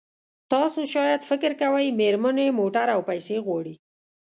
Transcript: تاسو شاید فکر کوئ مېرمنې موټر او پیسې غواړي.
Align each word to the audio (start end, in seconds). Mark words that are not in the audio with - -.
تاسو 0.51 0.79
شاید 0.93 1.21
فکر 1.29 1.51
کوئ 1.61 1.87
مېرمنې 2.01 2.47
موټر 2.59 2.87
او 2.95 3.01
پیسې 3.09 3.35
غواړي. 3.45 3.75